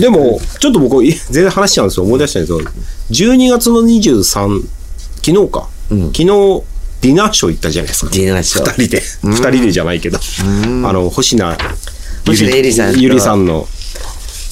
[0.00, 2.04] でも、 ちょっと僕、い 全然話しちゃうんですよ。
[2.04, 2.70] 思い出したんですけど、
[3.10, 4.62] 12月の23、
[5.24, 5.68] 昨日か。
[5.88, 6.26] 昨日、
[7.02, 8.10] ディナーショー行ったじゃないですか。
[8.12, 9.02] ディナーショー二人で。
[9.22, 10.18] 二人でじゃないけど。
[10.18, 11.56] あの、星名
[12.26, 13.66] 星名ゆりさんとゆりさんの。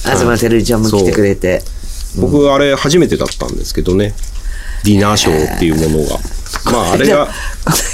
[0.03, 1.63] 東てるみちゃんも来てくれて。
[2.17, 4.13] 僕、あれ初めてだったんですけどね。
[4.83, 6.19] ディナーショーっていうものが。
[6.65, 7.31] まあ、あれが、こ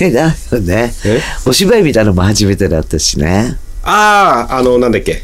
[0.01, 3.57] の間よねえ、お芝居見たのも初めてだったしね。
[3.89, 5.23] ああ、あの、なんだっけ。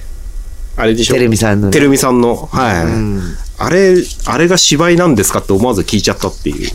[0.78, 1.14] あれでしょ。
[1.14, 2.48] てるみさんのねてるみさんの。
[2.52, 2.86] はい。
[3.58, 3.96] あれ、
[4.26, 6.70] あれが芝居なんですかって思わず聞いちゃったっていう。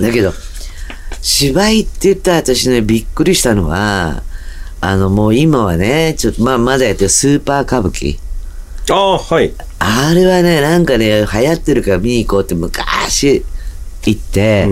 [0.00, 0.32] だけど、
[1.20, 4.22] 芝居って言ったら私ね、びっくりしたのは、
[4.80, 8.18] あの、もう今はね、ちょっと、まあ、まだやってるスーパー歌舞伎。
[8.90, 9.52] ああ、はい。
[9.80, 13.44] あれはね、なんかね、流行ってるから見に行こうって昔
[14.06, 14.68] 行って、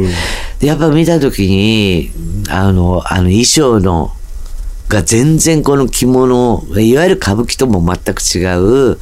[0.61, 2.13] で、やっぱ見たときに、
[2.49, 4.13] あの、あの衣装の、
[4.89, 8.99] が全然この着物、いわゆる歌舞伎とも全く違う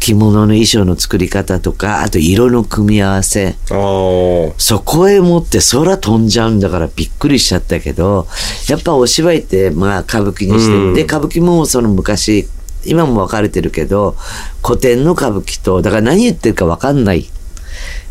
[0.00, 3.56] 着物の衣装の作り方とか、あと色の組み合わせ。
[3.68, 8.26] そこへ持って空飛んじゃうんだからびっくりしちゃったけど、
[8.68, 10.94] やっぱお芝居ってまあ歌舞伎にしてる。
[10.94, 12.48] で、歌舞伎もその昔、
[12.86, 14.16] 今も分かれてるけど、
[14.64, 17.28] 古典の歌舞伎と、だから何言ってるか分かんない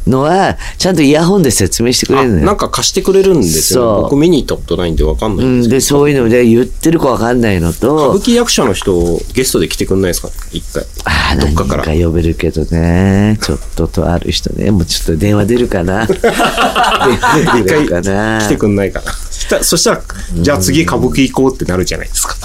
[0.08, 2.45] のは、ちゃんとイヤホンで説明してくれるのよ。
[2.45, 5.75] なんか貸してくれるんですよ、僕見に行ったことないんでわかんなうんん、ですけど。
[5.75, 10.30] で、そういうので言ってるか分かんないの歌と舞、伎役者の人、ゲストで来てくんないですか？
[10.52, 10.83] 一回。
[11.05, 11.83] ああ、どっかか。
[11.83, 13.38] から呼べるけどね。
[13.41, 14.72] ちょっととある人ね。
[14.72, 16.05] もうちょっと電話出るかな。
[16.08, 18.39] 電話一出るか回な。
[18.41, 19.11] 来てくんないかな。
[19.11, 20.02] そしたそしたら、
[20.35, 22.35] じゃあ次歌舞伎行こうってなるじゃないですか。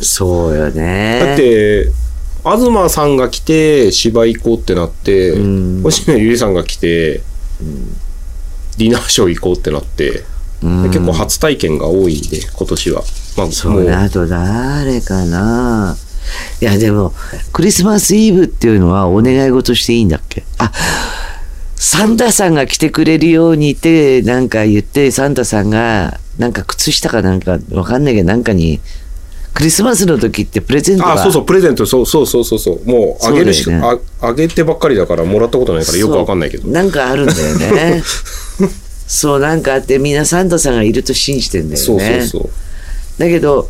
[0.00, 1.20] そうよね。
[1.24, 1.90] だって、
[2.44, 5.32] 東さんが来て芝居行こうってなって、
[5.82, 7.22] 星野ゆりさんが来て、
[8.78, 10.24] ディナーショー行こうってなって、で
[10.88, 13.02] 結構初体験が多いんで、今年は。
[13.36, 15.96] まあ、そうね、あと誰かな。
[16.60, 17.12] いや、でも、
[17.52, 20.44] クリスマスイブっていうのはお願い事していいんだっけ？
[20.58, 20.70] あ、
[21.76, 28.80] サンタさんが来てくれるようにって、なんか言って、サンタさんが、なんか靴下かなんか、わかんないけど、なんかに、
[29.54, 32.84] クリスマスの時ってプレゼントがあ、そうそう、プレゼント、そうそうそうそうそう。
[32.88, 36.68] もう、あげるしか、そうだよああげてばっかりだから、もらったことないからよくわかんないけど。
[36.68, 38.02] なんかあるんだよね。
[39.06, 41.86] そう、なんかあって、みんなサンタさんがいると信じてんだよね。
[41.86, 42.50] そうそうそう。
[43.18, 43.68] だけど、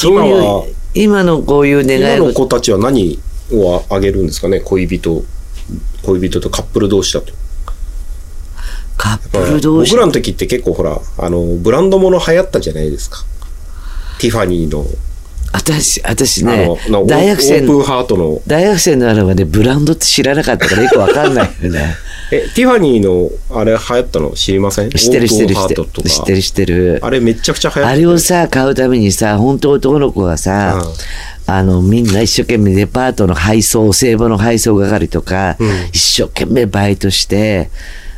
[0.00, 0.64] 今は、
[0.94, 3.18] 今のこういう願今の子たちは何
[3.52, 4.60] をあげるんですかね？
[4.60, 5.24] 恋人、
[6.02, 7.32] 恋人とカップル同士だと。
[8.96, 13.24] カップル同士僕らの時って結構ほら、あの、ブランド物流行ったじゃないですか。
[14.18, 14.84] ティファニーの、
[15.52, 21.96] 私、私あね大学生オープンハートの、大学生のあれまでブランドって知らなかったから よくわかんないよね。
[22.30, 24.30] え、ティファニーの、あれ流行ったの？
[24.32, 24.90] 知りません？
[24.90, 25.84] 知ってる知ってる知ってる。
[26.10, 26.98] 知ってる知ってる。
[27.02, 30.82] あれめちゃくちゃ流行ってあれをさ、買うためにさ、本当男の子がさ、
[31.46, 35.56] あの、みんな一生懸命デパートの配送、お歳暮の配送係とか、
[35.92, 37.70] 一生懸命バイトして、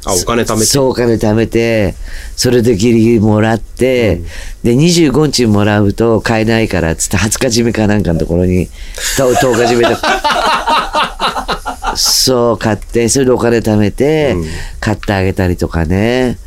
[0.05, 0.67] あ、お金貯めて。
[0.67, 1.95] そう、お金貯めて、
[2.37, 4.23] それでギリギリもらって、
[4.63, 8.69] で、25日もらうと買えないから、つって20日締めかなんかのところに、
[9.17, 11.95] と10日締めとか。
[11.97, 14.37] そう、買って、それでお金貯めて、
[14.81, 16.39] 買ってあげたりとかね。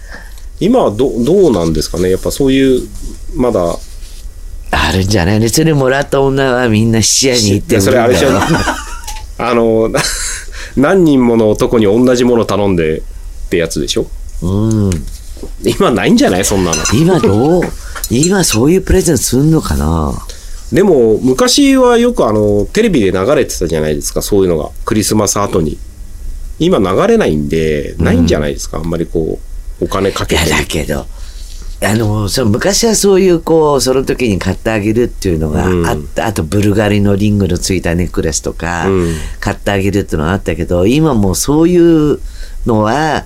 [0.60, 2.10] 今はどどうなんですかね？
[2.10, 2.88] やっぱそういう、
[3.36, 3.76] まだ、
[4.72, 5.40] あるんじゃない？
[5.40, 5.50] ね。
[5.50, 8.56] それもらった女はみんな質屋に行っていやそれあれでしょ売るんだよ
[9.40, 9.90] あの、
[10.78, 13.02] 何人もの男に同じもの頼んで
[13.54, 14.08] ってやつでしょ？
[14.42, 14.90] うん。
[15.64, 16.46] 今ないんじゃない？
[16.46, 16.78] そんなの。
[16.94, 17.62] 今どう？
[18.10, 20.14] 今そういうプレゼントすんのかな？
[20.72, 24.72] でも、昔はよくあの、テレビで流れてたじゃないですか、そういうのが。
[24.86, 25.78] クリスマス後に。
[26.58, 29.38] 今流れないんで、ないんじゃないですか、あんまりこ
[29.82, 30.50] う、お金かけて。
[30.50, 31.06] だけど、
[31.86, 36.26] あの、その昔はそういう、こう、その時に買ってあげるっていうのがうんあった。
[36.26, 42.20] あと、ブルガリのリングのついたネックレスとか、うん買ってあげるっていうのがあったけど、今もうそういう
[42.66, 43.26] のは、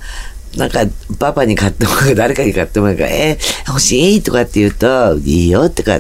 [0.56, 0.86] なんか、
[1.20, 4.22] パパに買ってもらう、誰かに買ってもらうから、えー欲しい？
[4.24, 6.00] とかって言うと、いいよとか、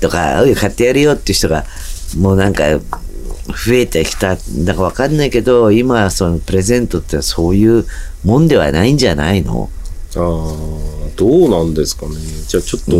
[0.00, 1.64] とか、買ってやるよっていう人が、
[2.18, 2.64] もうなんか、
[3.48, 4.36] 増えてきた。
[4.36, 7.86] だからわかんないけど、今、そのプレゼントってそういう
[8.24, 9.68] もんではないんじゃないの？
[10.16, 10.20] ああ、
[11.16, 12.16] どうなんですかね。
[12.48, 12.90] じゃあちょっと、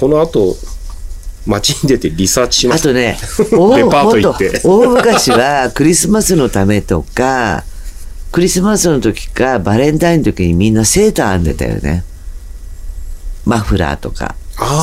[0.00, 0.56] この後、
[1.46, 2.80] 街に出てリサーチします。
[2.80, 3.46] あとね、 デ
[3.84, 7.64] パート行ってほんと大昔はクリスマスのためとか、
[8.34, 12.02] クリスマスの時かバレンタインの時にみんなセーター編んでたよね。
[13.44, 14.34] マフラーとか。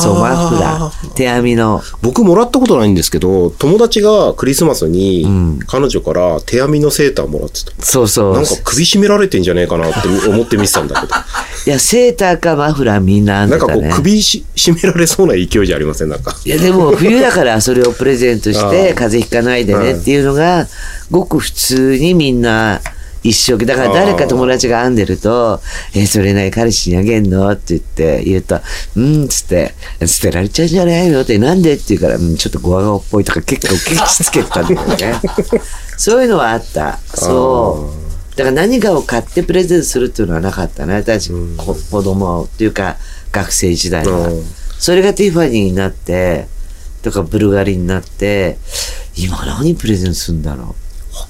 [0.01, 1.09] そう、マフラー。
[1.15, 1.81] 手編みの。
[2.01, 5.25] 僕もらったことないんですけど、友達がクリスマスに
[5.67, 7.71] 彼女から手編みのセーターもらってた。
[7.85, 8.33] そうそう。
[8.35, 11.13] なんか首絞められてんじゃねえかなって思って見てたんだけど。
[11.67, 13.93] いや、セーターかマフラーみんな編んなんかこうでたね。
[13.97, 16.07] 首し絞められそうな勢いじゃありません？
[16.09, 16.37] なんか。
[16.45, 20.67] いやでも冬だからそれをプレゼントし あてー風邪ひかないでねっていうのが
[21.09, 22.79] ごく普通にみんな
[23.23, 25.61] 一生懸命だから誰か友達が編んでると
[25.93, 28.59] 「えそれない彼氏にあげんの?」って言って言うと
[28.97, 29.73] 「うん」っつって
[30.05, 35.21] 「捨てられちゃうんじゃないの?」って「なんで?」って言うから「うんちょっとゴワゴワっぽい」とか結構ケチつけてたんだよね
[35.97, 37.93] そういうのはあったそ
[38.35, 42.97] うだから何かを買ってプレゼントするっていうのはなかったね私、こ子供っていうか
[43.31, 44.27] 学生時代は。
[44.29, 44.43] うん
[44.79, 46.47] それがティファニーになって、
[47.03, 48.57] とかブルガリになって、
[49.15, 50.75] 今何プレゼントするんだろ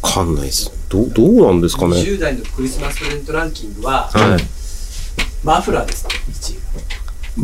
[0.01, 0.71] わかんないです。
[0.91, 4.43] どう、どうなんですかね？10代のクリスマスプレゼントランキングは、はい。
[5.43, 6.61] マフラーですね、1位が。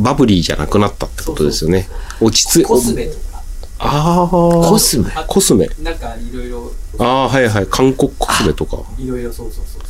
[0.04, 1.88] バブリーじゃなくなったってことですよね。
[2.20, 3.42] 落ち着いコスメとか、
[3.80, 4.24] ああ。
[4.26, 4.30] う。
[4.30, 5.06] コスメ？
[5.28, 5.70] コスメ。
[5.82, 7.68] なんかいろいろ、ああ、はいはい。
[7.68, 8.84] 韓国コスメとか。
[8.98, 9.82] いろいろそうそうそう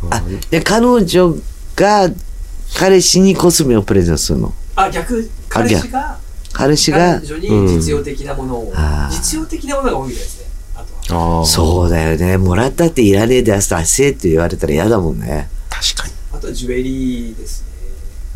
[0.00, 0.10] そう。
[0.12, 1.34] あ、で、彼女
[1.74, 2.08] が、
[2.78, 4.54] 彼氏にコスメをプレゼントするの？
[4.76, 6.18] あ、逆、彼氏が、
[6.52, 7.20] 彼氏が？
[7.20, 10.39] 彼、女に実用的なものを、あー実用的なものが多いみたいですね。
[11.46, 12.38] そうだよね。
[12.38, 15.48] もらったっていらねえで出せって言われたら嫌だもんね。
[15.68, 16.14] 確かに。
[16.32, 17.68] あとはジュエリーですね。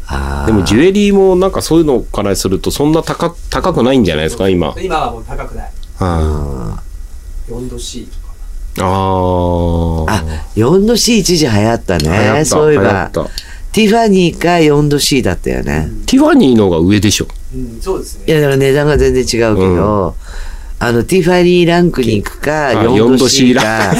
[0.06, 0.46] ああ。
[0.46, 4.74] でもジュエリーもなんかそういうのからするとそんな高高くないんじゃないですか、今。
[4.78, 5.72] 今はもう高くない。
[5.96, 6.82] は
[7.48, 8.32] 4度 C とか。
[8.78, 8.80] い。
[8.80, 8.86] あ
[10.08, 10.14] あ。
[10.16, 10.24] あ、
[10.56, 12.44] 4度 C 一時流行った流行ったね。
[12.44, 13.10] そういえば
[13.74, 15.90] ティファニーか4度 C だったよね。
[16.06, 17.26] ティファニーの方が上でしょ。
[17.52, 18.24] うん、そうですね。
[18.28, 20.14] いや、だから値段が全然違うけど、
[20.80, 23.94] あの、ティファニーランクに行くか、あ4度 C 4か、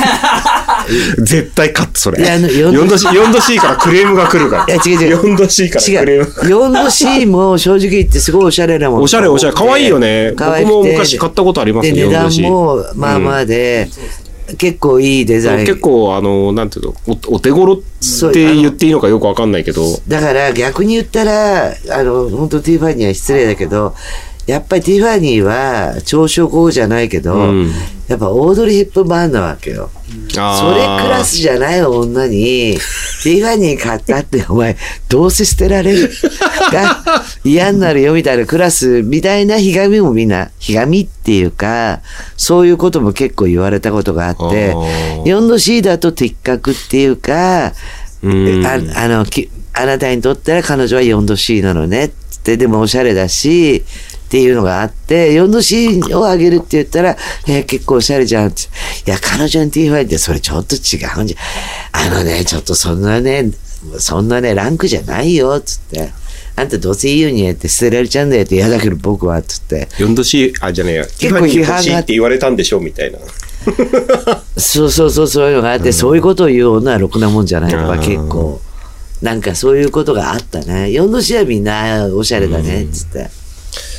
[1.19, 2.23] 絶対カットそれ。
[2.23, 4.75] いやあの4 4度 C、4度 C からクレームが来るから。
[4.75, 6.07] いや違う違う4度 C からク違う。
[6.07, 6.43] レームが。
[6.43, 9.03] 4度 C も正直言ってすごいおしゃれなもん。
[9.03, 9.53] おしゃれおしゃれ。
[9.55, 10.31] 可愛いよね。
[10.31, 12.51] 僕可愛くても昔買ったことありますで、よ、4度値段。
[12.53, 13.89] もまあまあで、
[14.59, 15.67] 結構いいデザイン。
[15.67, 19.83] 結構、あの、なんていうの、おお手頃って言っていいのかよくわかんないけど。
[20.07, 23.95] だから逆に言ったら、あの、本当ティファニーは失礼だけど、
[24.47, 27.73] やっぱりティファニーで朝食をじゃないけど、うん。
[28.09, 29.91] やっぱオードリー・ヘップバーンなわけよ。
[30.37, 32.77] あそれクラスじゃない女に、
[33.23, 34.77] ティファニー買ったって、 お前、
[35.09, 36.11] どうせ捨てられる
[36.71, 37.03] が
[37.45, 42.01] 嫌になるよみたいなクラスみたいなひがみもみんな、ひがみっていうか、
[42.37, 47.73] そういうことも結構言われたことがあってあー、4度 C だと的確っていうか、
[48.23, 48.67] うん。
[48.67, 52.11] ああのきあなたにとったら彼女は4度 C なのねっ
[52.43, 53.83] て、でもおしゃれだし、
[54.27, 57.17] っていうのがあって、4度 C をあげるって言ったら、
[57.47, 58.63] えー結構おしゃれじゃんって。
[59.07, 61.37] いや、彼女に T5 ってそれちょっと違うんじゃ、
[61.93, 63.51] あのね、ちょっとそんなね、
[63.99, 66.13] そんなね、ランクじゃないよ、つって。
[66.57, 69.89] あんたどうせいいようにやって捨てられちゃうんだよって嫌だけど僕は、つって。
[69.99, 71.05] 4度 C、あ、じゃねえや。
[71.05, 73.19] 結構批判がって言われたんでしょみたいな。
[74.57, 78.61] そうそうそう、そういうのがあって、そういうことを言う女はろくなもんじゃないとか、うん結構。
[79.23, 80.87] なんかそういうことがあったね。
[80.87, 83.19] 4度 C はみんなおしゃれだね、つって。
[83.19, 83.29] うん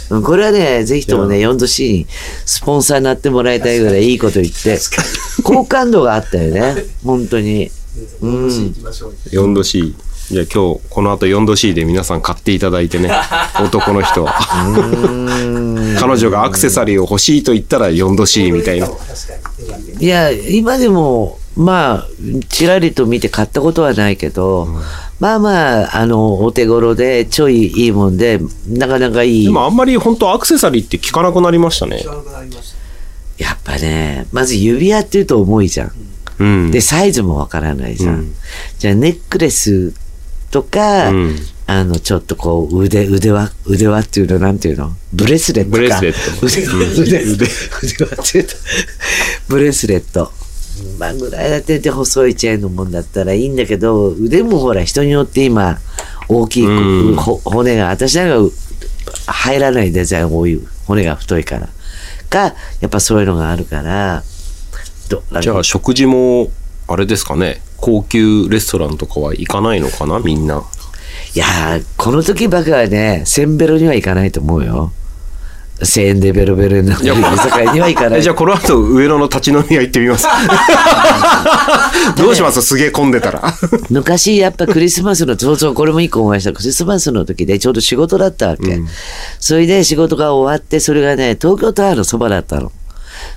[0.09, 2.07] これはね、ぜひともね、4度 C に
[2.45, 4.77] スポンサーになってもらいたいぐらいいいこと言って、
[5.43, 7.71] 好感度があったよね、本当に。
[8.21, 8.49] うん。
[8.49, 9.13] 行きましょう。
[9.29, 9.95] 4度 C。
[10.31, 13.11] じゃあ今日、この後4度 C で皆さん買っていただいてね。
[13.63, 14.33] 男の人は。
[15.99, 18.89] 彼女がアクセサリーを欲しいと言ったら4度 C みたいな。
[19.99, 22.07] いや、今でも、まあ、
[22.49, 24.67] ちらりと見て買ったことはないけど、
[25.19, 29.51] まあまあ、あの、お手頃で、ちょいいいもんで、なかなかいいで。
[29.51, 32.05] もあんまり本当アクセサリーって聞かなくなりましたね知。
[32.07, 32.73] らなくなりまし
[33.37, 33.43] た。
[33.43, 35.91] やっぱね、まず指輪っていうと重いじゃん。
[36.39, 36.71] うん。
[36.71, 38.15] で、サイズもわからないじゃん。
[38.15, 38.35] うん
[38.79, 39.93] じゃあ、ネックレス
[40.55, 41.35] とか、うん
[41.67, 44.93] あの、ちょっとこう、腕、腕輪、腕輪っていうの、なんていうの？
[45.11, 45.77] ブレスレットか。
[45.77, 47.45] ブレスレット腕、腕、腕、
[47.83, 48.55] 腕輪っていうと、
[49.49, 50.31] ブレスレット。
[50.99, 55.79] まあ、ぐらいだってて細いチェーンのもんだったらいいんだけど、腕もほら、人によって今、
[56.29, 58.55] 大きい、うんほ骨が、私なんか
[59.25, 61.67] 入らないデザイン多い、骨が太いから。
[62.29, 64.23] か、やっぱそういうのがあるから、
[65.09, 66.51] どじゃあ食事も、
[66.87, 67.59] あれですかね。
[67.85, 70.63] 高級レストランとかは行かないのかなみんな。
[71.35, 74.91] いやー、この時ばかはね、センベロには行かないと思うよ。
[75.81, 78.23] 1000円でベロベロになる居酒屋には行かなえい。
[78.23, 80.25] じゃあこの後上野の立ち飲み屋行ってみます。
[82.17, 82.63] どうします？
[82.63, 83.53] すげえ混んでたら。
[83.91, 86.53] 昔やっぱクリスマスの、そうそう、これも一個思いました。
[86.53, 88.79] クリスマスの時でちょうど仕事だったわけ。
[89.39, 92.71] それで仕事が終わって、それがね、東京タワーのそばだったの。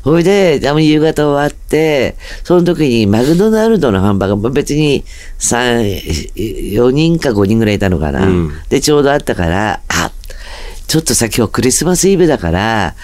[0.05, 5.05] それで、夕方終わって、その時にマクドナルドのハンバーガー、まあ別に
[5.39, 6.33] 3、
[6.75, 8.27] 4人か5人ぐらいいたのかな。
[8.27, 10.13] うんで、ちょうどあったから、あ、
[10.87, 12.95] ちょっとさ、今日クリスマスイブだから、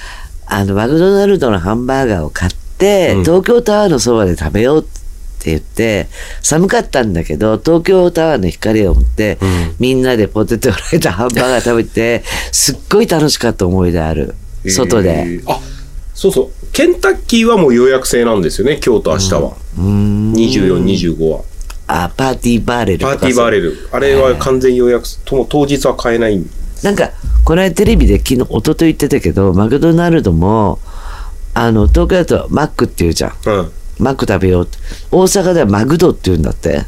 [0.46, 6.08] あの、マクドナルドのハンバーガーを買って、うん東京タワーのそばで食べようって言って、
[6.42, 12.22] 寒かったんだけど、東京タワーの光を持って、うんみんなでポテトフライとハンバーガー食べて、
[12.52, 14.34] すっごい楽しかった思い出ある。
[14.68, 15.24] 外えで。
[15.40, 15.60] ーあ、
[16.14, 16.66] そうそう。
[16.72, 19.40] ケンタッキーはもう予約制なんですよね、今日と明日は。
[19.40, 20.32] うーん。
[20.32, 21.42] 24、25は。
[21.86, 23.88] あ、パーティーバーレルパーティーバーレル。
[23.92, 26.42] あれは完全予約、とも当日は買えない。
[26.82, 27.10] なんか、
[27.44, 30.78] この間テレビで昨日、一昨日言ってたけど、マクドナルドも、
[31.52, 33.32] あの、東京だとマックって言うじゃん。
[33.44, 33.72] うん。
[33.98, 34.78] マック食べようって。
[35.10, 36.84] 大阪ではマグドって言うんだって。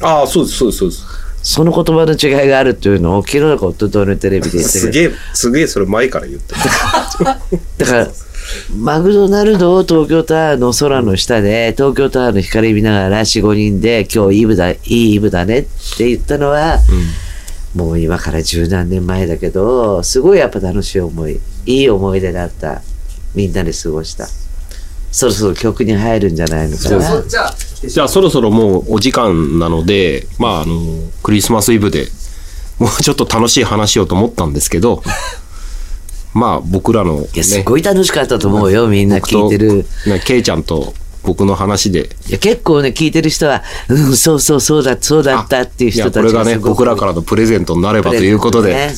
[0.00, 1.04] ああ、そうです、そうです、そうです。
[1.42, 4.80] その言葉の違いがあるっていうのを昨日なんか一昨日のテレビで言ってる。
[4.80, 6.60] すげえ、すげえそれ前から言ってる。
[7.78, 8.08] だから、
[8.76, 15.62] マクドナルドを東京タワーの空の下で、東京タワーの光見ながら4、5人で今日イブだ、いいイブだねっ
[15.96, 16.78] て言ったのは、
[17.74, 22.82] もう今から十何年前だけど、すごいやっぱ楽しい思い、いい思い出だった。
[23.34, 24.26] みんなで過ごした。
[25.12, 27.02] そろそろ曲に入るんじゃないのかな。
[27.02, 27.54] そうじゃあ、
[27.86, 32.08] じゃあそろそろもうお時間なので、まああの、クリスマスイブで
[32.78, 35.02] もうちょっと楽しい話をと思ったんですけど、
[36.34, 39.86] まあ僕らの、ね、いや、すごい楽しかったと思うよ、みんな聞いてる。
[40.06, 48.94] ね、ケイちゃんと僕の話で、いや、結構ね、聞いてる人は、うん、そうそう、そうだ、そうだったっていう人たこれがね、僕らからのプレゼントになればということで、ね。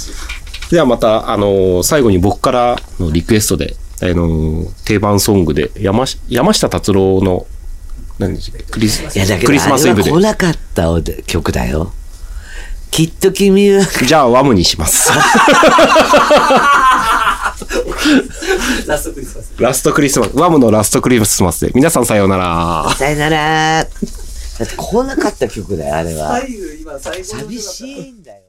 [0.71, 7.47] ではまた、あの最後に僕からのリクエストで、あの定番ソングで山し山下達郎の
[8.19, 8.37] 何
[8.71, 10.11] クリスいや、だけクリスマスイブで。
[10.11, 10.89] 来なかった
[11.27, 11.93] 曲だよ。
[12.91, 15.11] きっと君は、じゃあワムにします
[18.87, 19.53] ラストクリスマス。
[19.59, 23.85] ラストクリスマスワムのラストクリスマスで皆さんさようならさよなら。
[23.85, 26.39] だって来なかった曲だよ、あれは。
[26.41, 28.42] 最後、今、最後の寂しいんだよ。